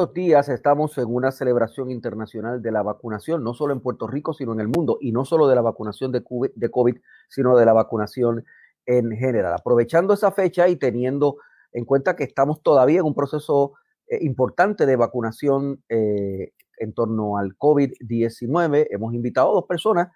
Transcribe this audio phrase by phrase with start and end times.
[0.00, 4.32] Estos días estamos en una celebración internacional de la vacunación, no solo en Puerto Rico,
[4.32, 6.96] sino en el mundo, y no solo de la vacunación de COVID,
[7.28, 8.46] sino de la vacunación
[8.86, 9.52] en general.
[9.52, 11.36] Aprovechando esa fecha y teniendo
[11.72, 13.74] en cuenta que estamos todavía en un proceso
[14.06, 20.08] eh, importante de vacunación eh, en torno al COVID-19, hemos invitado a dos personas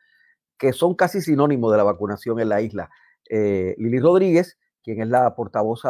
[0.57, 2.89] que son casi sinónimos de la vacunación en la isla.
[3.29, 5.83] Eh, Lili Rodríguez, quien es la portavoz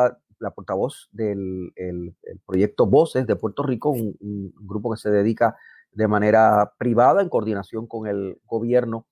[0.44, 1.72] la portavoz del
[2.46, 5.56] proyecto Voces de Puerto Rico, un, grupo que se dedica
[5.90, 9.06] de manera privada en coordinación con el gobierno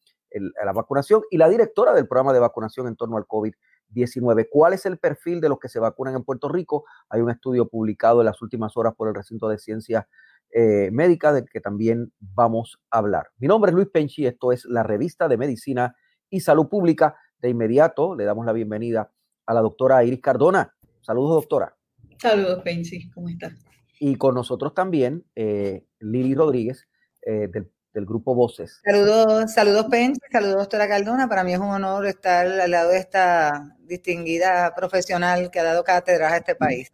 [0.61, 4.49] a la vacunación, y la directora del programa de vacunación en torno al COVID-19.
[4.51, 6.85] ¿Cuál es el perfil de los que se vacunan en Puerto Rico?
[7.11, 10.07] Hay un estudio publicado en las últimas horas por el recinto de ciencias
[10.55, 13.31] eh, médicas del que también vamos a hablar.
[13.39, 15.97] Mi nombre es Luis Penchi, esto es la revista de Medicina
[16.31, 17.17] y Salud Pública.
[17.39, 19.11] De inmediato le damos la bienvenida
[19.47, 20.75] a la doctora Iris Cardona.
[21.03, 21.77] Saludos, doctora.
[22.19, 23.55] Saludos, Pensi, ¿cómo estás?
[23.99, 26.89] Y con nosotros también eh, Lili Rodríguez
[27.27, 28.81] eh, del, grupo Voces.
[28.85, 31.29] Saludos, saludos, Pensi, saludos, doctora Cardona.
[31.29, 35.83] Para mí es un honor estar al lado de esta distinguida profesional que ha dado
[35.83, 36.93] cátedra a este país.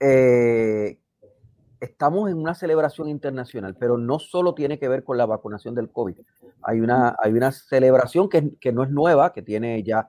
[0.00, 0.98] Eh,
[1.80, 5.90] estamos en una celebración internacional, pero no solo tiene que ver con la vacunación del
[5.90, 6.18] COVID.
[6.62, 10.08] Hay una, hay una celebración que, que no es nueva, que tiene ya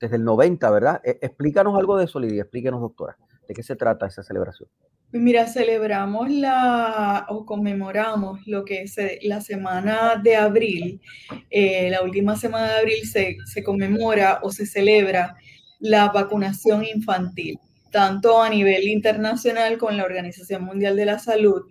[0.00, 1.00] desde el 90, ¿verdad?
[1.04, 4.68] E, explícanos algo de eso, Lidia, explíquenos, doctora, de qué se trata esa celebración.
[5.10, 11.00] Pues mira, celebramos la o conmemoramos lo que es la semana de abril.
[11.48, 15.34] Eh, la última semana de abril se, se conmemora o se celebra
[15.78, 17.58] la vacunación infantil,
[17.90, 21.62] tanto a nivel internacional con la Organización Mundial de la Salud,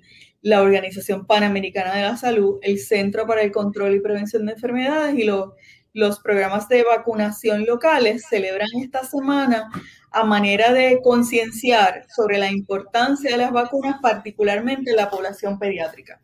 [0.41, 5.17] la Organización Panamericana de la Salud, el Centro para el Control y Prevención de Enfermedades
[5.17, 5.51] y los
[5.97, 9.67] los programas de vacunación locales celebran esta semana
[10.11, 16.21] a manera de concienciar sobre la importancia de las vacunas, particularmente en la población pediátrica.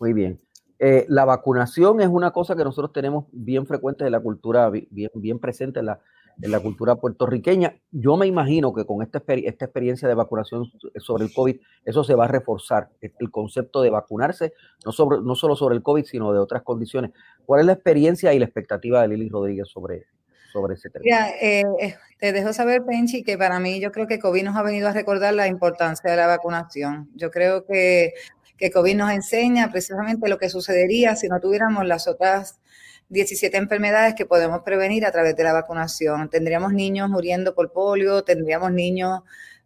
[0.00, 0.40] Muy bien.
[0.78, 5.10] Eh, la vacunación es una cosa que nosotros tenemos bien frecuente en la cultura, bien,
[5.14, 6.00] bien presente en la,
[6.42, 7.76] en la cultura puertorriqueña.
[7.90, 12.14] Yo me imagino que con esta, esta experiencia de vacunación sobre el COVID, eso se
[12.14, 14.52] va a reforzar, el concepto de vacunarse,
[14.84, 17.12] no, sobre, no solo sobre el COVID, sino de otras condiciones.
[17.44, 20.06] ¿Cuál es la experiencia y la expectativa de Lili Rodríguez sobre,
[20.52, 21.04] sobre ese tema?
[21.40, 24.62] Eh, eh, te dejo saber, Penchi, que para mí yo creo que COVID nos ha
[24.62, 27.08] venido a recordar la importancia de la vacunación.
[27.14, 28.12] Yo creo que,
[28.58, 32.60] que COVID nos enseña precisamente lo que sucedería si no tuviéramos las otras
[33.08, 36.28] 17 enfermedades que podemos prevenir a través de la vacunación.
[36.28, 39.20] Tendríamos niños muriendo por polio, tendríamos niños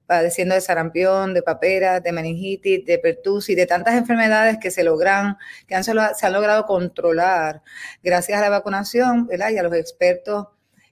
[0.06, 5.38] padeciendo de sarampión, de papera, de meningitis, de pertusis, de tantas enfermedades que se logran,
[5.68, 7.62] que han, se han logrado controlar
[8.02, 10.48] gracias a la vacunación y a los expertos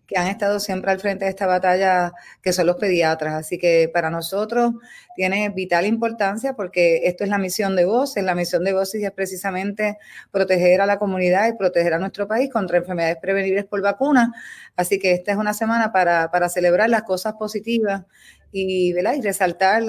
[0.08, 3.34] que han estado siempre al frente de esta batalla, que son los pediatras.
[3.34, 4.72] Así que para nosotros
[5.14, 8.24] tiene vital importancia porque esto es la misión de Voces.
[8.24, 9.98] La misión de Voces es precisamente
[10.30, 14.32] proteger a la comunidad y proteger a nuestro país contra enfermedades prevenibles por vacuna.
[14.76, 18.06] Así que esta es una semana para, celebrar las cosas positivas
[18.50, 19.82] y, y resaltar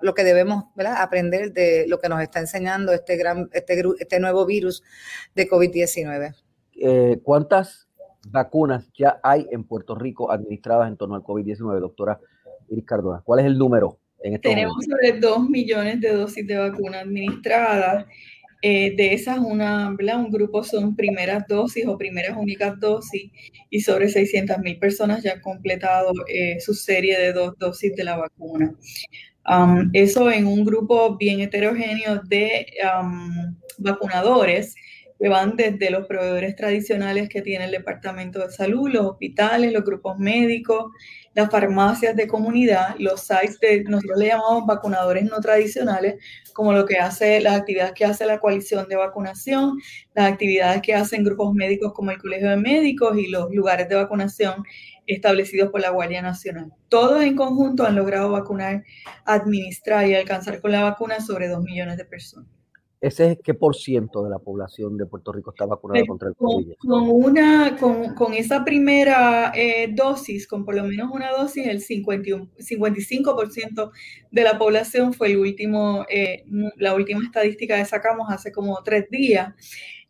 [0.00, 4.44] lo que debemos aprender de lo que nos está enseñando este, gran, este, este nuevo
[4.44, 4.82] virus
[5.36, 6.34] de COVID-19.
[6.82, 7.89] Eh, ¿Cuántas
[8.28, 12.20] vacunas ya hay en Puerto Rico administradas en torno al COVID-19, doctora
[12.68, 13.22] Iris Cardona?
[13.24, 18.06] ¿Cuál es el número en este Tenemos sobre 2 millones de dosis de vacunas administradas.
[18.62, 23.32] Eh, de esas, una, un grupo son primeras dosis o primeras únicas dosis
[23.70, 28.04] y sobre 600 mil personas ya han completado eh, su serie de dos dosis de
[28.04, 28.74] la vacuna.
[29.48, 34.74] Um, eso en un grupo bien heterogéneo de um, vacunadores
[35.20, 39.84] que van desde los proveedores tradicionales que tiene el Departamento de Salud, los hospitales, los
[39.84, 40.92] grupos médicos,
[41.34, 46.14] las farmacias de comunidad, los sites de, nosotros le llamamos vacunadores no tradicionales,
[46.54, 49.78] como lo que hace, las actividades que hace la coalición de vacunación,
[50.14, 53.96] las actividades que hacen grupos médicos como el Colegio de Médicos y los lugares de
[53.96, 54.64] vacunación
[55.06, 56.72] establecidos por la Guardia Nacional.
[56.88, 58.84] Todos en conjunto han logrado vacunar,
[59.26, 62.59] administrar y alcanzar con la vacuna sobre dos millones de personas.
[63.00, 66.34] ¿Ese es qué por ciento de la población de Puerto Rico está vacunada contra el
[66.34, 66.74] COVID?
[66.78, 72.50] Con, una, con, esa primera eh, dosis, con por lo menos una dosis, el 51,
[72.58, 73.90] 55%
[74.30, 76.44] de la población fue el último, eh,
[76.76, 79.54] la última estadística que sacamos hace como tres días.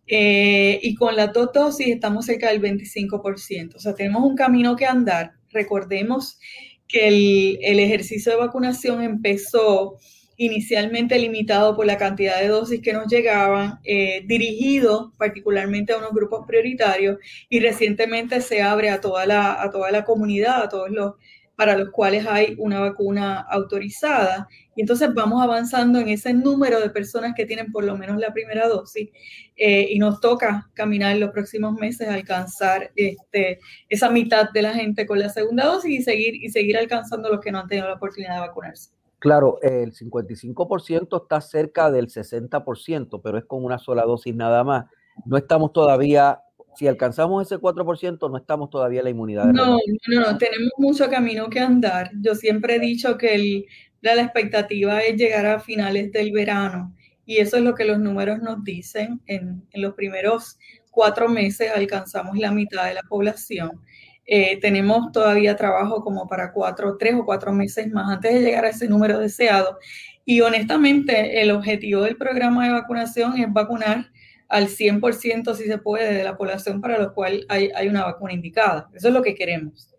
[0.09, 3.77] Eh, y con la dos dosis estamos cerca del 25%.
[3.77, 5.35] O sea, tenemos un camino que andar.
[5.51, 6.41] Recordemos
[6.89, 9.99] que el, el ejercicio de vacunación empezó
[10.41, 16.13] inicialmente limitado por la cantidad de dosis que nos llegaban, eh, dirigido particularmente a unos
[16.13, 17.19] grupos prioritarios
[17.51, 21.15] y recientemente se abre a toda la, a toda la comunidad, a todos los
[21.57, 24.49] para los cuales hay una vacuna autorizada.
[24.75, 28.33] Y entonces vamos avanzando en ese número de personas que tienen por lo menos la
[28.33, 29.11] primera dosis
[29.57, 33.61] eh, y nos toca caminar en los próximos meses a alcanzar este,
[33.91, 37.41] esa mitad de la gente con la segunda dosis y seguir, y seguir alcanzando los
[37.41, 39.00] que no han tenido la oportunidad de vacunarse.
[39.21, 44.87] Claro, el 55% está cerca del 60%, pero es con una sola dosis nada más.
[45.27, 46.41] No estamos todavía,
[46.75, 49.45] si alcanzamos ese 4%, no estamos todavía en la inmunidad.
[49.45, 49.77] no,
[50.07, 52.11] no, no, tenemos mucho camino que andar.
[52.23, 53.67] Yo siempre he dicho que
[54.01, 56.97] la, expectativa es llegar a finales del verano
[57.27, 59.21] y eso es lo que los números nos dicen.
[59.27, 60.59] En, en los primeros
[60.91, 63.83] cuatro meses alcanzamos la mitad de la población.
[64.33, 68.65] Eh, tenemos todavía trabajo como para cuatro, tres o cuatro meses más antes de llegar
[68.65, 69.77] a ese número deseado.
[70.25, 74.07] Y honestamente, el objetivo del programa de vacunación es vacunar
[74.49, 78.33] al 100% si se puede de la población para lo cual hay, hay una vacuna
[78.33, 78.89] indicada.
[78.95, 79.93] Eso es lo que queremos.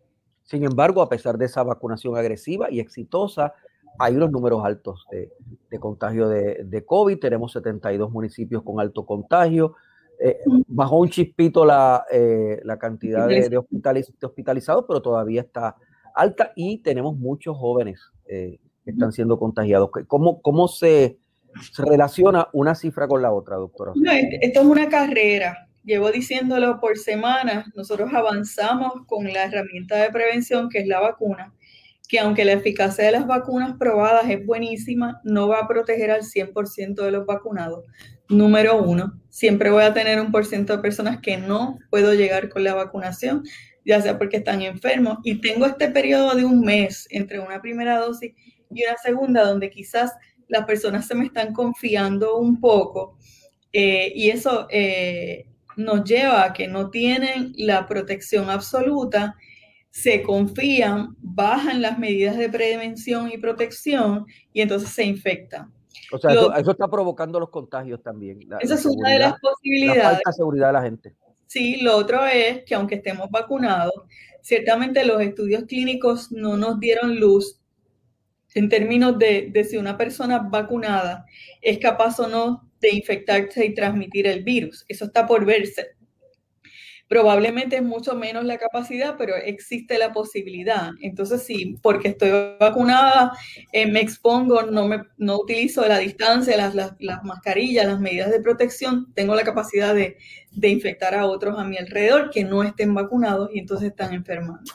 [0.43, 3.53] Sin embargo, a pesar de esa vacunación agresiva y exitosa,
[3.99, 5.29] hay unos números altos de,
[5.69, 7.19] de contagio de, de, COVID.
[7.19, 9.75] Tenemos 72 municipios con alto contagio,
[10.23, 15.75] eh, bajó un chispito la, eh, la cantidad de, hospitalizados, pero todavía está
[16.13, 19.89] alta y tenemos muchos jóvenes eh, que están siendo contagiados.
[20.07, 21.17] ¿Cómo, cómo se,
[21.77, 23.93] relaciona una cifra con la otra, doctora?
[24.41, 25.67] esto es una carrera.
[25.83, 27.65] Llevo diciéndolo por semanas.
[27.75, 31.51] Nosotros avanzamos con la herramienta de prevención que es la vacuna
[32.11, 36.23] que aunque la eficacia de las vacunas probadas es buenísima, no va a proteger al
[36.23, 37.85] 100% de los vacunados.
[38.27, 42.49] Número uno, siempre voy a tener un por ciento de personas que no puedo llegar
[42.49, 43.43] con la vacunación,
[43.85, 45.19] ya sea porque están enfermos.
[45.23, 48.33] Y tengo este periodo de un mes entre una primera dosis
[48.69, 50.11] y una segunda, donde quizás
[50.49, 53.17] las personas se me están confiando un poco.
[53.71, 55.45] Eh, y eso eh,
[55.77, 59.37] nos lleva a que no tienen la protección absoluta
[59.91, 65.71] se confían, bajan las medidas de prevención y protección y entonces se infectan.
[66.13, 68.39] O sea, eso, está provocando los contagios también.
[68.59, 70.03] esa es una de las posibilidades.
[70.03, 71.15] La falta de seguridad de la gente.
[71.45, 73.93] Sí, lo otro es que aunque estemos vacunados,
[74.41, 77.59] ciertamente los estudios clínicos no nos dieron luz
[78.53, 81.25] en términos de, de si una persona vacunada
[81.61, 84.85] es capaz o no de infectarse y transmitir el virus.
[84.87, 85.95] Eso está por verse.
[87.11, 90.91] Probablemente es mucho menos la capacidad, pero existe la posibilidad.
[91.01, 93.33] Entonces, sí, porque estoy vacunada,
[93.73, 98.39] eh, me expongo, no, me, no utilizo la distancia, las, las, mascarillas, las medidas de
[98.39, 100.15] protección, tengo la capacidad de,
[100.51, 104.71] de infectar a otros a mi alrededor que no estén vacunados y entonces están enfermando.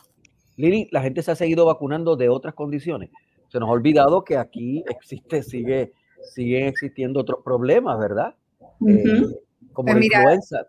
[0.56, 3.08] Lili, la gente se ha seguido vacunando de otras condiciones.
[3.48, 5.94] Se nos ha olvidado que aquí existe, sigue,
[6.34, 8.34] siguen existiendo otros problemas, ¿verdad?
[8.86, 9.22] Eh,
[9.72, 10.66] como pues la influenza.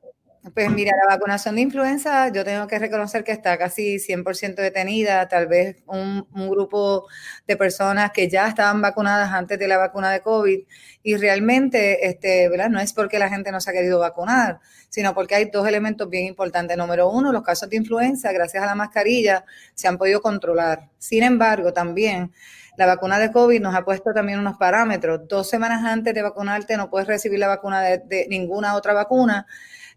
[0.53, 5.27] Pues mira, la vacunación de influenza, yo tengo que reconocer que está casi 100% detenida,
[5.27, 7.07] tal vez un, grupo
[7.45, 10.59] de personas que ya estaban vacunadas antes de la vacuna de COVID
[11.03, 12.69] y realmente, este, ¿verdad?
[12.69, 16.09] No es porque la gente no se ha querido vacunar, sino porque hay dos elementos
[16.09, 16.77] bien importantes.
[16.77, 20.89] Número uno, los casos de influenza, gracias a la mascarilla, se han podido controlar.
[20.97, 22.31] Sin embargo, también
[22.77, 25.27] la vacuna de COVID nos ha puesto también unos parámetros.
[25.27, 29.45] Dos semanas antes de vacunarte no puedes recibir la vacuna de ninguna otra vacuna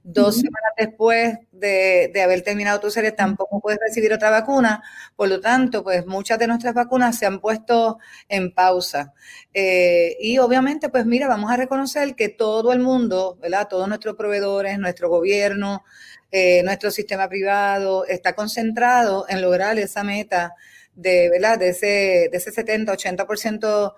[0.02, 4.82] Dos semanas después de, haber terminado tu serie tampoco puedes recibir otra vacuna.
[5.14, 9.12] Por lo tanto, pues muchas de nuestras vacunas se han puesto en pausa.
[9.52, 13.68] Eh, y obviamente, pues mira, vamos a reconocer que todo el mundo, ¿verdad?
[13.68, 15.84] Todos nuestros proveedores, nuestro gobierno,
[16.32, 20.54] eh, nuestro sistema privado está concentrado en lograr esa meta
[20.94, 21.58] de, ¿verdad?
[21.58, 23.94] De ese, de ese 70, 80%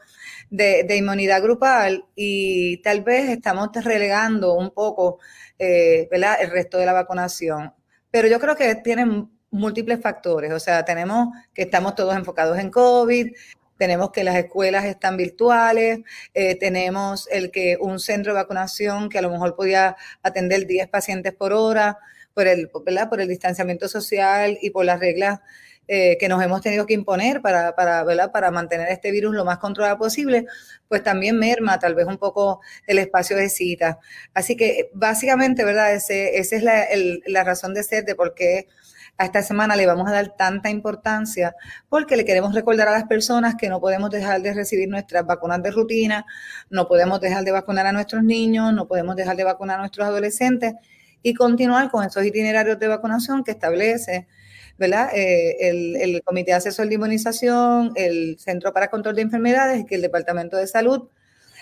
[0.51, 5.19] de, de inmunidad grupal y tal vez estamos relegando un poco
[5.59, 7.75] eh, el resto de la vacunación.
[8.11, 12.71] Pero yo creo que tienen múltiples factores, o sea, tenemos que estamos todos enfocados en
[12.71, 13.33] COVID,
[13.77, 16.01] tenemos que las escuelas están virtuales,
[16.35, 20.89] eh, tenemos el que un centro de vacunación que a lo mejor podía atender 10
[20.89, 21.99] pacientes por hora
[22.35, 25.41] por el, por el distanciamiento social y por las reglas
[25.89, 29.59] eh, que nos hemos tenido que imponer para, para, para mantener este virus lo más
[29.59, 30.47] controlado posible,
[30.89, 33.99] pues también merma tal vez un poco el espacio de cita.
[34.33, 35.93] Así que básicamente, ¿verdad?
[35.93, 36.87] Ese, esa es la,
[37.27, 38.69] la razón de ser de por qué
[39.19, 41.55] a esta semana le vamos a dar tanta importancia
[41.89, 45.63] porque le queremos recordar a las personas que no podemos dejar de recibir nuestras vacunas
[45.63, 46.25] de rutina,
[46.71, 50.07] no podemos dejar de vacunar a nuestros niños, no podemos dejar de vacunar a nuestros
[50.07, 50.75] adolescentes
[51.23, 54.27] y continuar con esos itinerarios de vacunación que establece
[54.79, 55.11] ¿verdad?
[55.15, 55.69] Eh,
[56.03, 60.67] el, Comité Asesor de Inmunización, el Centro para Control de Enfermedades, que el Departamento de
[60.67, 61.09] Salud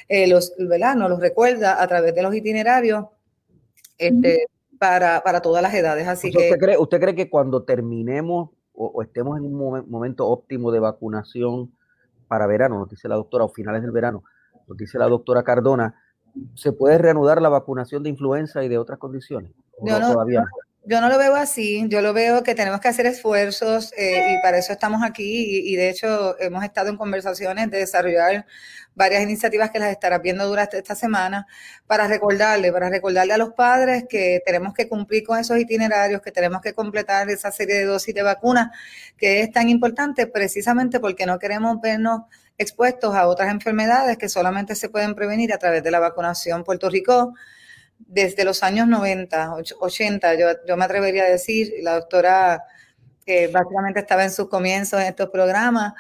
[0.09, 0.97] eh, los, ¿verdad?
[0.97, 3.07] nos los recuerda a través de los itinerarios
[3.97, 4.47] este,
[4.79, 6.09] para, todas las edades.
[6.09, 10.73] Así que, ¿usted, cree, ¿Usted cree que cuando terminemos o, estemos en un momento óptimo
[10.73, 11.73] de vacunación
[12.29, 14.25] para verano, nos dice la doctora, o finales del verano,
[14.67, 15.95] nos dice la doctora Cardona,
[16.55, 19.53] ¿se puede reanudar la vacunación de influenza y de otras condiciones?
[19.83, 20.45] no, todavía
[20.91, 24.43] yo no lo veo así, yo lo veo que tenemos que hacer esfuerzos eh, y
[24.43, 28.45] para eso estamos aquí y, de hecho hemos estado en conversaciones de desarrollar
[28.97, 31.47] varias iniciativas que las estará viendo durante esta semana
[31.87, 36.33] para recordarle, para recordarle a los padres que tenemos que cumplir con esos itinerarios, que
[36.33, 38.71] tenemos que completar esa serie de dosis de vacunas
[39.17, 42.23] que es tan importante precisamente porque no queremos vernos
[42.59, 46.65] expuestos a otras enfermedades que solamente se pueden prevenir a través de la vacunación.
[46.65, 47.35] Puerto Rico
[48.07, 52.65] desde los años 90, 80, yo, yo me atrevería a decir, la doctora
[53.25, 55.93] que básicamente estaba en sus comienzos en estos programas,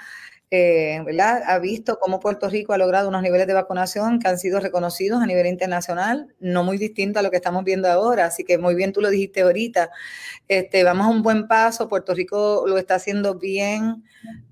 [0.52, 1.44] eh, ¿verdad?
[1.46, 5.22] Ha visto cómo Puerto Rico ha logrado unos niveles de vacunación que han sido reconocidos
[5.22, 8.24] a nivel internacional, no muy distinto a lo que estamos viendo ahora.
[8.26, 9.90] Así que muy bien tú lo dijiste ahorita.
[10.48, 11.88] Este, vamos a un buen paso.
[11.88, 14.02] Puerto Rico lo está haciendo bien,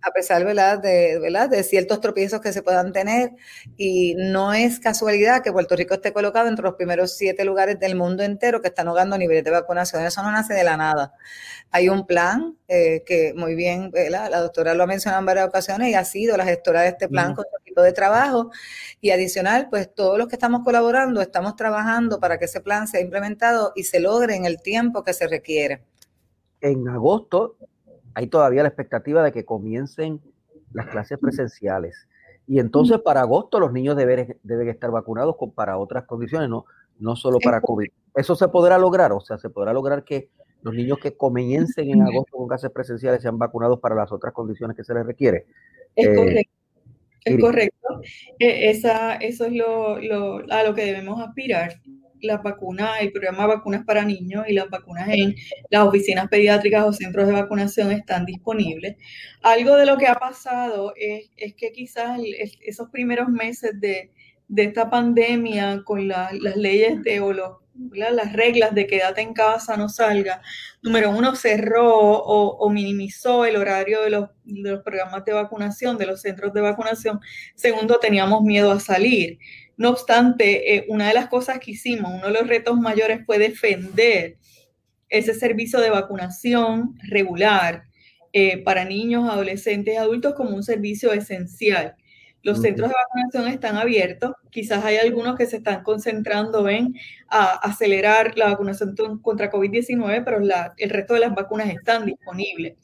[0.00, 0.78] a pesar ¿verdad?
[0.78, 1.49] De, ¿verdad?
[1.50, 3.33] de ciertos tropiezos que se puedan tener.
[3.76, 7.97] Y no es casualidad que Puerto Rico esté colocado entre los primeros siete lugares del
[7.97, 10.05] mundo entero que están logrando niveles de vacunación.
[10.05, 11.14] Eso no nace de la nada.
[11.73, 15.88] Hay un plan eh, que muy bien, la doctora lo ha mencionado en varias ocasiones
[15.88, 18.50] y ha sido la gestora de este plan con su equipo de trabajo.
[19.00, 23.00] Y adicional, pues todos los que estamos colaborando estamos trabajando para que ese plan sea
[23.00, 25.83] implementado y se logre en el tiempo que se requiere.
[26.61, 27.57] En agosto
[28.14, 30.21] hay todavía la expectativa de que comiencen
[30.73, 32.09] las clases presenciales.
[32.47, 36.64] Y entonces para agosto los niños deben, deben estar vacunados con, para otras condiciones, no,
[36.99, 37.88] no solo para COVID.
[38.14, 39.12] ¿Eso se podrá lograr?
[39.12, 40.30] O sea, se podrá lograr que
[40.62, 44.76] los niños que comiencen en agosto con clases presenciales sean vacunados para las otras condiciones
[44.76, 45.47] que se les requiere.
[45.99, 46.52] Es eh, correcto.
[47.25, 48.00] Es correcto.
[48.38, 51.81] E, esa, eso es lo, lo, a lo que debemos aspirar.
[52.21, 55.37] Las vacunas, el programa Vacunas para Niños y las vacunas en
[55.71, 58.97] las oficinas pediátricas o centros de vacunación están disponibles.
[59.43, 62.19] Algo de lo que ha pasado es, es que quizás
[62.62, 64.11] esos primeros meses de,
[64.49, 67.33] de esta pandemia con las leyes de o
[67.93, 70.43] las reglas de quédate en casa, no salga.
[70.83, 74.31] Número uno, cerró o, minimizó el horario de los,
[74.83, 77.21] programas de vacunación, de los centros de vacunación.
[77.55, 79.38] Segundo, teníamos miedo a salir.
[79.76, 83.38] No obstante, eh, una de las cosas que hicimos, uno de los retos mayores fue
[83.38, 84.37] defender
[85.09, 87.85] ese servicio de vacunación regular
[88.33, 91.95] eh, para niños, adolescentes adultos como un servicio esencial.
[92.42, 96.95] Los centros de vacunación están abiertos, quizás hay algunos que se están concentrando en
[97.28, 100.38] acelerar la vacunación contra COVID-19, pero
[100.76, 102.76] el resto de las vacunas están disponibles.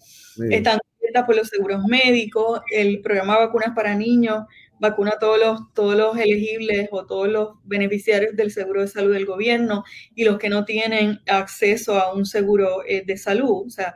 [0.51, 4.45] Están abiertas por los seguros médicos, el programa de vacunas para niños
[4.79, 9.13] vacuna a todos los, todos los elegibles o todos los beneficiarios del seguro de salud
[9.13, 9.85] del gobierno
[10.15, 13.67] y los que no tienen acceso a un seguro eh, de salud.
[13.67, 13.95] O sea,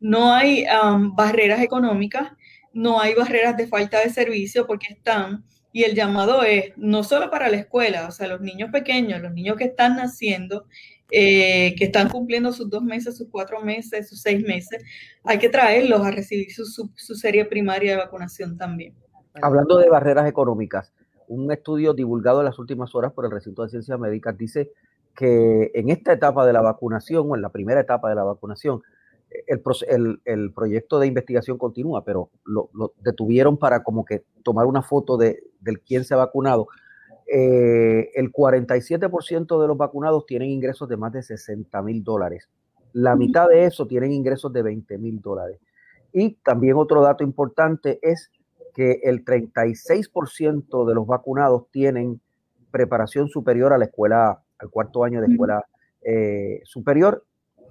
[0.00, 0.66] no hay
[1.14, 2.32] barreras económicas
[2.76, 7.30] no hay barreras de falta de servicio porque están, y el llamado es no solo
[7.30, 10.66] para la escuela, o sea, los niños pequeños, los niños que están naciendo,
[11.10, 14.84] eh, que están cumpliendo sus dos meses, sus cuatro meses, sus seis meses,
[15.24, 18.94] hay que traerlos a recibir su, su, serie primaria de vacunación también.
[19.40, 20.92] Hablando de barreras económicas,
[21.28, 24.70] un estudio divulgado en las últimas horas por el recinto de ciencias médicas dice
[25.14, 28.82] que en esta etapa de la vacunación o en la primera etapa de la vacunación,
[29.46, 35.16] el, el, proyecto de investigación continúa, pero lo, detuvieron para como que tomar una foto
[35.16, 36.68] de, del quién se ha vacunado.
[37.26, 42.48] Eh, el 47% de los vacunados tienen ingresos de más de 60 mil dólares.
[42.92, 45.60] La mitad de eso tienen ingresos de 20 mil dólares.
[46.12, 48.30] Y también otro dato importante es
[48.74, 52.20] que el 36% de los vacunados tienen
[52.70, 55.64] preparación superior a la escuela, al cuarto año de escuela
[56.02, 57.24] eh, superior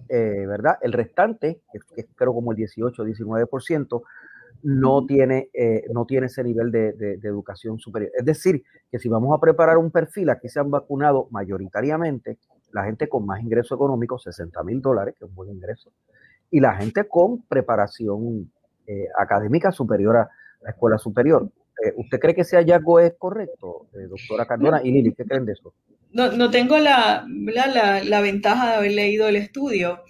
[0.10, 0.78] eh, ¿verdad?
[0.82, 4.02] El restante, que, es creo como el 18 o 19%,
[4.64, 8.12] no tiene, eh, no tiene ese nivel de, educación superior.
[8.18, 12.40] Es decir, que si vamos a preparar un perfil, aquí se han vacunado mayoritariamente
[12.72, 15.92] la gente con más ingreso económico, 60 mil dólares, que es un buen ingreso,
[16.50, 18.52] y la gente con preparación
[18.88, 20.30] eh, académica superior a
[20.62, 21.48] la escuela superior.
[21.84, 24.82] Eh, ¿Usted cree que ese hallazgo es correcto, doctora Cardona?
[24.84, 25.74] Y Lili, ¿qué creen de eso?
[26.16, 30.06] No, no tengo la, la, la, ventaja de haber leído el estudio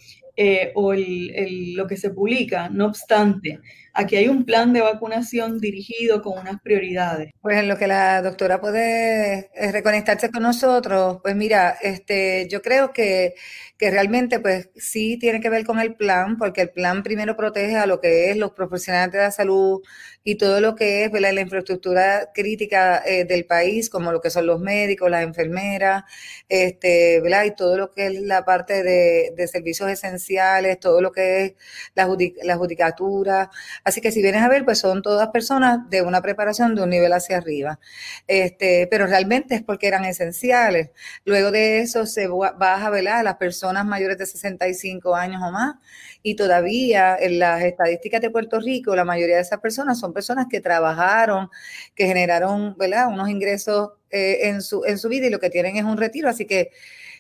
[0.75, 3.59] o el, lo que se publica, no obstante,
[3.97, 7.31] Aquí hay un plan de vacunación dirigido con unas prioridades.
[7.41, 12.61] Pues en lo que la doctora puede eh, reconectarse con nosotros, pues mira, este, yo
[12.61, 13.35] creo que,
[13.77, 17.77] que realmente pues sí tiene que ver con el plan, porque el plan primero protege
[17.77, 19.81] a lo que es los profesionales de la salud
[20.25, 24.47] y todo lo que es la infraestructura crítica eh, del país, como lo que son
[24.47, 26.03] los médicos, las enfermeras,
[26.49, 27.45] este, ¿verdad?
[27.45, 31.53] y todo lo que es la parte de, de servicios esenciales, todo lo que es
[31.93, 32.07] la,
[32.43, 33.49] la judicatura
[33.85, 36.89] Así que si vienes a ver, pues son todas personas de una preparación de un
[36.89, 37.79] nivel hacia arriba.
[38.27, 40.89] Este, pero realmente es porque eran esenciales.
[41.23, 45.75] Luego de eso se baja a las personas mayores de 65 años o más.
[46.23, 50.47] Y todavía en las estadísticas de Puerto Rico, la mayoría de esas personas son personas
[50.49, 51.49] que trabajaron,
[51.93, 53.07] que generaron ¿verdad?
[53.09, 56.27] unos ingresos eh, en, su, en su vida y lo que tienen es un retiro.
[56.27, 56.71] Así que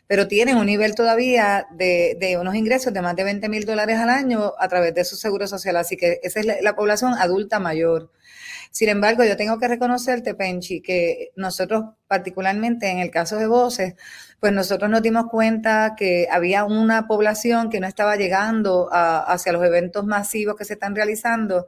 [0.07, 3.97] pero tienen un nivel todavía de, de unos ingresos de más de 20 mil dólares
[3.97, 5.75] al año a través de su seguro social.
[5.77, 8.11] Así que esa es la, población adulta mayor.
[8.71, 13.95] Sin embargo, yo tengo que reconocerte, Penchi, que nosotros, particularmente en el caso de Voces,
[14.39, 19.63] pues nosotros nos dimos cuenta que había una población que no estaba llegando hacia los
[19.65, 21.67] eventos masivos que se están realizando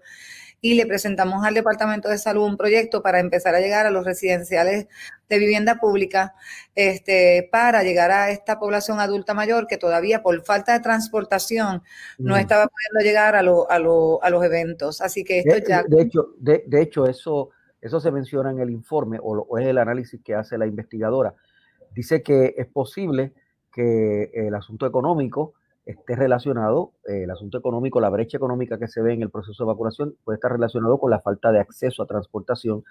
[0.67, 4.03] y le presentamos al Departamento de Salud un proyecto para empezar a llegar a los
[4.03, 4.88] residenciales
[5.29, 6.36] de vivienda pública
[6.75, 11.83] este, para llegar a esta población adulta mayor que todavía por falta de transportación
[12.17, 12.39] no mm.
[12.39, 15.00] estaba pudiendo llegar a, a, los eventos.
[15.00, 15.83] Así que esto de, ya...
[15.83, 19.77] De hecho, de, hecho eso, eso se menciona en el informe o, o es el
[19.77, 21.33] análisis que hace la investigadora.
[21.95, 23.31] Dice que es posible
[23.71, 25.53] que el asunto económico
[25.88, 29.63] esté relacionado, eh, el asunto económico, la brecha económica que se ve en el proceso
[29.63, 32.84] de vacunación puede estar relacionado con la falta de acceso a transportación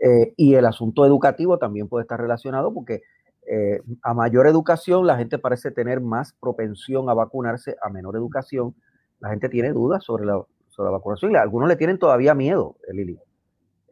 [0.00, 3.02] eh, y el asunto educativo también puede estar relacionado porque
[3.46, 8.74] eh, a mayor educación la gente parece tener más propensión a vacunarse, a menor educación
[9.20, 12.76] la gente tiene dudas sobre la, sobre la vacunación y algunos le tienen todavía miedo,
[12.92, 13.18] Lili.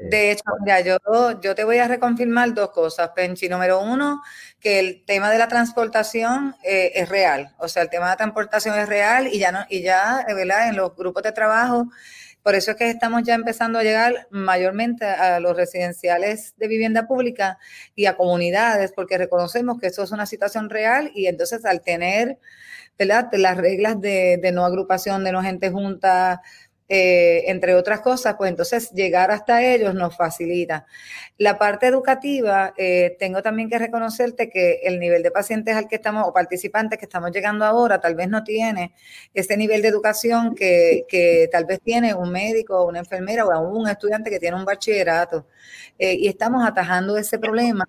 [0.05, 0.99] Eh, de hecho, mira, yo,
[1.41, 3.49] yo te voy a reconfirmar dos cosas, Penchi.
[3.49, 4.23] Número uno,
[4.61, 7.55] que el tema de la transportación eh, es real.
[7.59, 10.35] O sea, el tema de la transportación es real y ya, no, y ya eh,
[10.35, 10.69] ¿verdad?
[10.69, 11.89] en los grupos de trabajo,
[12.43, 17.07] por eso es que estamos ya empezando a llegar mayormente a los residenciales de vivienda
[17.07, 17.59] pública
[17.95, 22.39] y a comunidades, porque reconocemos que eso es una situación real y entonces al tener
[22.99, 23.29] ¿verdad?
[23.33, 26.43] las reglas de, de no agrupación, de no gente junta,
[26.89, 30.87] eh, entre otras cosas, pues entonces llegar hasta ellos nos facilita.
[31.39, 35.97] La parte educativa, eh, tengo también que reconocerte que el nivel de pacientes al que
[35.97, 38.95] estamos, o participantes que estamos llegando ahora, tal vez no tiene
[39.35, 43.89] ese nivel de educación que, que tal vez tiene un médico, una enfermera o un
[43.89, 45.47] estudiante que tiene un bachillerato.
[45.99, 47.85] Eh, y estamos atajando ese problema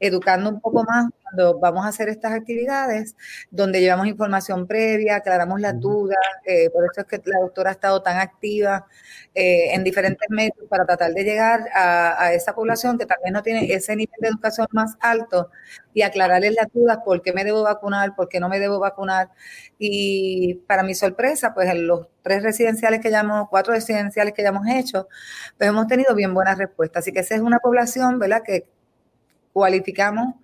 [0.00, 3.16] educando un poco más cuando vamos a hacer estas actividades,
[3.50, 7.72] donde llevamos información previa, aclaramos las dudas, eh, por eso es que la doctora ha
[7.72, 8.86] estado tan activa
[9.34, 13.72] eh, en diferentes medios para tratar de llegar a, esa población que también no tiene
[13.72, 15.50] ese nivel de educación más alto
[15.94, 19.30] y aclararles las dudas, por qué me debo vacunar, por qué no me debo vacunar.
[19.78, 24.50] Y para mi sorpresa, pues en los tres residenciales que llamamos, cuatro residenciales que ya
[24.50, 25.08] hemos hecho,
[25.58, 27.02] pues hemos tenido bien buenas respuestas.
[27.04, 28.42] Así que esa es una población, ¿verdad?
[28.44, 28.66] Que
[29.56, 30.34] cualificamos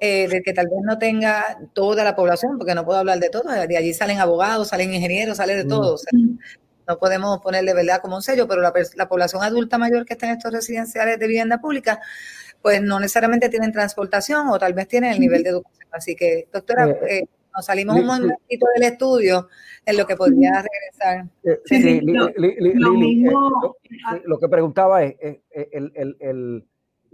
[0.00, 3.30] eh, de que tal vez no tenga toda la población, porque no puedo hablar de
[3.30, 5.68] todo, de allí salen abogados, salen ingenieros, sale de mm.
[5.68, 5.96] todo.
[6.88, 8.72] no podemos ponerle verdad como un sello, pero la,
[9.08, 12.00] población adulta mayor que está en estos residenciales de vivienda pública,
[12.60, 15.88] pues no necesariamente tienen transportación o tal vez tienen el nivel de educación.
[15.92, 17.22] Así que, doctora, eh, eh,
[17.54, 19.48] nos salimos un momentito del estudio
[19.84, 21.26] en lo que podría regresar.
[21.66, 22.00] Sí,
[24.24, 25.14] lo, que preguntaba es,
[25.52, 26.64] el, el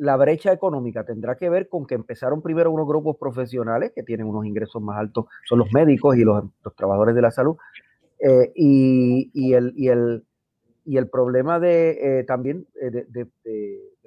[0.03, 4.27] la brecha económica tendrá que ver con que empezaron primero unos grupos profesionales que tienen
[4.27, 6.45] unos ingresos más altos, son los médicos y los,
[6.77, 7.57] trabajadores de la salud,
[8.19, 10.25] eh, y, el, y, el,
[10.85, 13.29] y el problema de eh, también eh, de,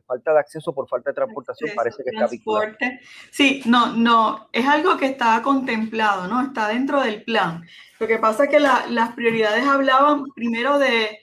[0.06, 2.74] falta de acceso por falta de transportación parece que está vinculado.
[3.32, 6.42] Sí, no, no, es algo que está contemplado, ¿no?
[6.42, 7.64] Está dentro del plan.
[8.02, 11.20] Lo que pasa es que las prioridades hablaban primero de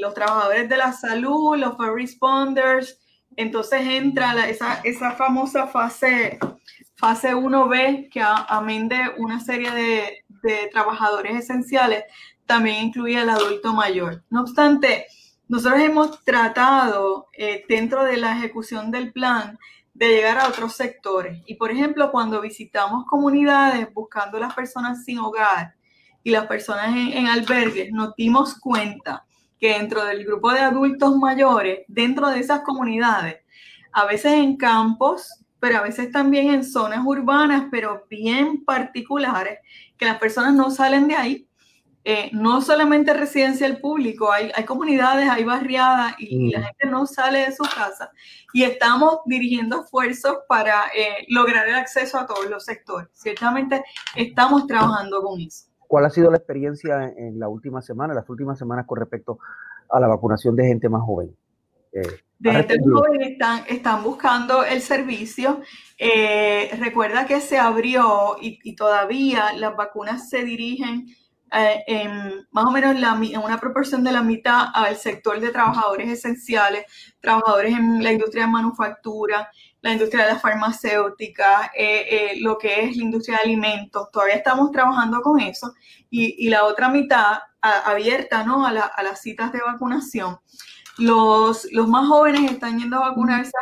[0.00, 2.99] los trabajadores de la salud, los first responders,
[3.36, 6.38] entonces entra esa, famosa fase,
[6.96, 12.04] fase 1B que amén de una serie de, de trabajadores esenciales,
[12.46, 14.24] también incluye al adulto mayor.
[14.30, 15.06] No obstante,
[15.48, 19.58] nosotros hemos tratado eh, dentro de la ejecución del plan
[19.94, 21.42] de llegar a otros sectores.
[21.46, 25.74] Y por ejemplo, cuando visitamos comunidades buscando las personas sin hogar,
[26.22, 29.24] y las personas en, en albergues, nos dimos cuenta
[29.60, 33.36] que dentro del grupo de adultos mayores, dentro de esas comunidades,
[33.92, 39.58] a veces en campos, pero a veces también en zonas urbanas, pero bien particulares,
[39.98, 41.46] que las personas no salen de ahí.
[42.02, 47.40] Eh, no solamente residencial público, hay, hay comunidades, hay barriadas y, la gente no sale
[47.40, 48.10] de su casa.
[48.54, 53.10] Y estamos dirigiendo esfuerzos para eh, lograr el acceso a todos los sectores.
[53.12, 53.84] Ciertamente
[54.16, 55.69] estamos trabajando con eso.
[55.90, 59.40] ¿Cuál ha sido la experiencia en, la última semana, las últimas semanas con respecto
[59.88, 61.34] a la vacunación de gente más joven?
[61.92, 62.02] Eh,
[62.38, 65.62] de gente joven están, están buscando el servicio.
[65.98, 71.08] Eh, recuerda que se abrió y, todavía las vacunas se dirigen
[71.52, 75.50] eh, en más o menos la, en una proporción de la mitad al sector de
[75.50, 76.84] trabajadores esenciales,
[77.18, 79.50] trabajadores en la industria de manufactura,
[79.82, 81.72] la industria de la farmacéutica,
[82.40, 84.10] lo que es la industria de alimentos.
[84.10, 85.74] Todavía estamos trabajando con eso.
[86.10, 88.66] Y, y la otra mitad abierta ¿no?
[88.66, 90.38] a, la, a las citas de vacunación.
[90.98, 93.52] Los, los más jóvenes están yendo a vacunarse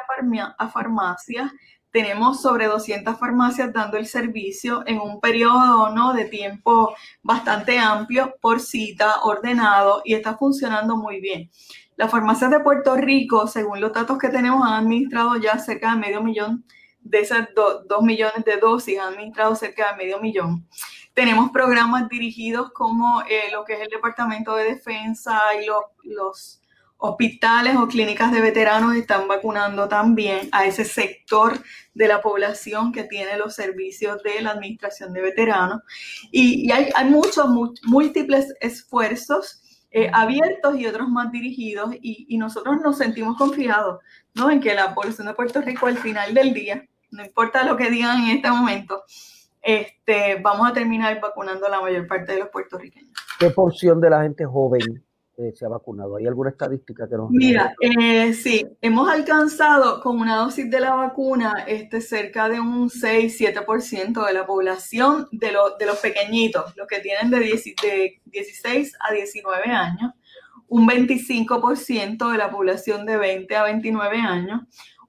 [0.40, 1.52] a, a farmacias.
[1.90, 6.12] Tenemos sobre 200 farmacias dando el servicio en un periodo ¿no?
[6.12, 11.50] de tiempo bastante amplio por cita, ordenado y está funcionando muy bien.
[11.98, 15.98] Las farmacias de Puerto Rico, según los datos que tenemos, han administrado ya cerca de
[15.98, 16.64] medio millón
[17.00, 20.64] de esas dos millones de dosis, han administrado cerca de medio millón.
[21.12, 26.62] Tenemos programas dirigidos como eh, lo que es el Departamento de Defensa y los, los
[26.98, 31.58] hospitales o clínicas de veteranos están vacunando también a ese sector
[31.94, 35.82] de la población que tiene los servicios de la administración de veteranos.
[36.30, 37.46] Y, hay, muchos,
[37.82, 44.00] múltiples esfuerzos eh, abiertos y otros más dirigidos y, nosotros nos sentimos confiados
[44.34, 44.50] ¿no?
[44.50, 47.90] en que la población de Puerto Rico al final del día, no importa lo que
[47.90, 49.02] digan en este momento,
[49.62, 53.12] este, vamos a terminar vacunando a la mayor parte de los puertorriqueños.
[53.38, 55.04] ¿Qué porción de la gente joven
[55.38, 56.16] eh, se ha vacunado?
[56.16, 57.30] ¿Hay alguna estadística que nos...
[57.30, 62.90] Mira, eh, sí, hemos alcanzado con una dosis de la vacuna este, cerca de un
[62.90, 69.12] 6-7% de la población de, de los pequeñitos, los que tienen de, de 16 a
[69.12, 70.12] 19 años,
[70.66, 74.62] un 25% de la población de 20 a 29 años,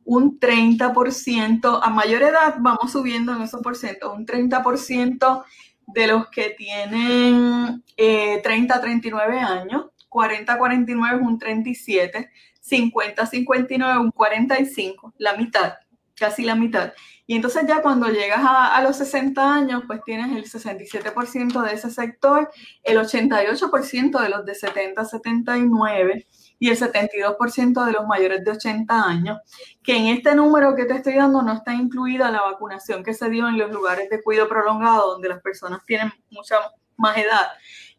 [0.03, 5.43] un 30%, a mayor edad vamos subiendo en esos porcentos, un 30%
[5.87, 12.31] de los que tienen 30 eh, a 39 años, 40-49 es un 37,
[12.69, 15.73] 50-59 un 45, la mitad,
[16.15, 16.93] casi la mitad.
[17.29, 21.91] Y entonces ya cuando llegas a, los 60 años, pues tienes el 67% de ese
[21.91, 22.49] sector,
[22.81, 29.03] el 88% de los de 70 79 y el 72% de los mayores de 80
[29.03, 29.37] años,
[29.83, 33.29] que en este número que te estoy dando no está incluida la vacunación que se
[33.29, 36.55] dio en los lugares de cuidado prolongado, donde las personas tienen mucha
[36.97, 37.47] más edad.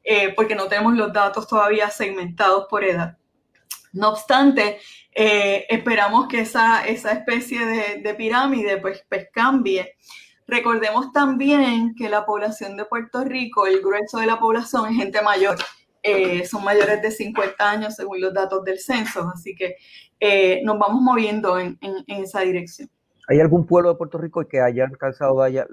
[0.02, 3.18] Eh, porque no tenemos los datos todavía segmentados por edad.
[3.92, 4.78] No obstante,
[5.12, 7.64] eh, esperamos que esa, esa especie
[7.98, 9.96] de, pirámide pues, pues, cambie.
[10.46, 15.20] Recordemos también que la población de Puerto Rico, el grueso de la población es gente
[15.22, 15.56] mayor.
[16.02, 19.76] Eh, son mayores de 50 años según los datos del censo, así que
[20.64, 22.88] nos vamos moviendo en, esa dirección.
[23.28, 25.66] ¿Hay algún pueblo de Puerto Rico que haya alcanzado, haya,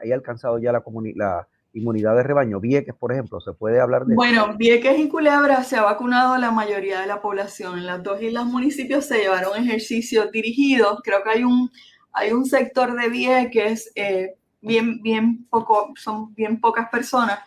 [0.00, 0.84] haya alcanzado ya la,
[1.16, 2.60] la, inmunidad de rebaño.
[2.60, 6.50] Vieques, por ejemplo, ¿se puede hablar de Bueno, Vieques y Culebra se ha vacunado la
[6.50, 7.78] mayoría de la población.
[7.78, 11.00] En las dos islas municipios se llevaron ejercicios dirigidos.
[11.02, 11.70] Creo que hay un,
[12.12, 17.40] hay un sector de Vieques eh, bien, bien poco, son bien pocas personas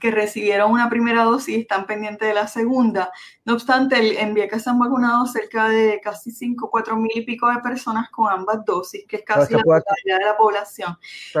[0.00, 3.10] que recibieron una primera dosis y están pendientes de la segunda.
[3.44, 7.48] No obstante, en Vieques se han vacunado cerca de casi 5, 4 mil y pico
[7.48, 10.96] de personas con ambas dosis, que es casi la totalidad de la población.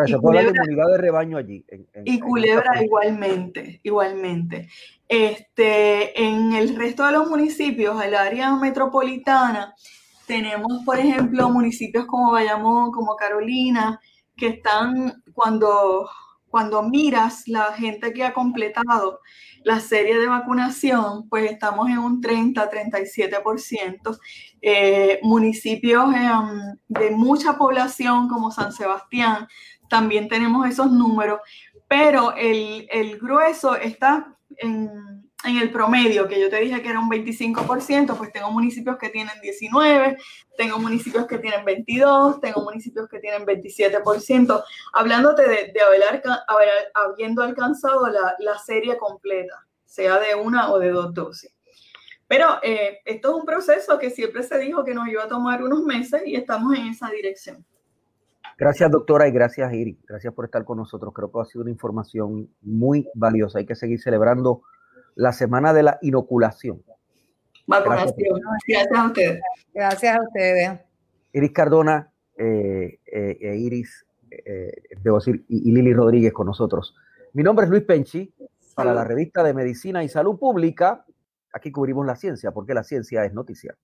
[0.06, 1.64] y se puede Culebra, de de rebaño allí.
[2.04, 4.68] y Culebra igualmente, igualmente.
[5.08, 9.74] Este, en el resto de los municipios, el área metropolitana,
[10.26, 14.00] tenemos, por ejemplo, municipios como Bayamón, como Carolina,
[14.36, 16.08] que están cuando,
[16.48, 19.20] cuando miras la gente que ha completado
[19.64, 24.18] la serie de vacunación, pues estamos en un 30-37%.
[24.60, 29.48] Eh, municipios em, de mucha población como San Sebastián,
[29.88, 31.40] también tenemos esos números,
[31.88, 35.13] pero el, el grueso está en
[35.44, 39.10] en el promedio, que yo te dije que era un 25%, pues tengo municipios que
[39.10, 40.16] tienen 19,
[40.56, 46.02] tengo municipios que tienen 22, tengo municipios que tienen 27%, hablándote de, haber,
[46.94, 51.54] habiendo alcanzado la, la, serie completa, sea de una o de dos dosis.
[52.26, 55.62] Pero eh, esto es un proceso que siempre se dijo que nos iba a tomar
[55.62, 57.64] unos meses y estamos en esa dirección.
[58.56, 59.98] Gracias, doctora, y gracias, Iris.
[60.06, 61.12] Gracias por estar con nosotros.
[61.12, 63.58] Creo que ha sido una información muy valiosa.
[63.58, 64.62] Hay que seguir celebrando
[65.14, 66.82] la semana de la inoculación.
[67.66, 68.40] Vacunación.
[68.66, 69.40] Gracias, a ustedes.
[69.72, 70.80] Gracias a ustedes.
[71.32, 74.72] Iris Cardona, eh, eh, e Iris, eh,
[75.02, 76.94] debo decir, y, y, Lili Rodríguez con nosotros.
[77.32, 78.32] Mi nombre es Luis Penchi,
[78.74, 81.04] para la revista de Medicina y Salud Pública.
[81.52, 83.74] Aquí cubrimos la ciencia, porque la ciencia es noticia.